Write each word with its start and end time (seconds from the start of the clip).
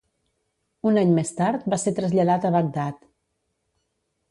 Un 0.91 0.97
any 1.01 1.11
més 1.17 1.33
tard 1.41 1.67
va 1.75 1.79
ser 1.83 1.95
traslladat 2.01 2.49
a 2.49 2.53
Bagdad. 2.59 3.01